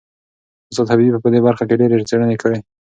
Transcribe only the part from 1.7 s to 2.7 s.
ډېرې څېړنې کړي.